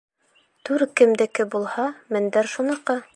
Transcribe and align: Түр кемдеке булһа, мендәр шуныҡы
Түр 0.69 0.85
кемдеке 1.01 1.47
булһа, 1.57 1.87
мендәр 2.17 2.51
шуныҡы 2.57 3.01